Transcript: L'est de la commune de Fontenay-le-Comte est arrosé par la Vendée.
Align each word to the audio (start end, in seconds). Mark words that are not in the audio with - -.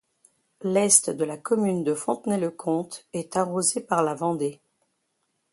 L'est 0.63 1.11
de 1.11 1.23
la 1.23 1.37
commune 1.37 1.83
de 1.83 1.93
Fontenay-le-Comte 1.93 3.05
est 3.13 3.37
arrosé 3.37 3.81
par 3.81 4.01
la 4.01 4.15
Vendée. 4.15 4.59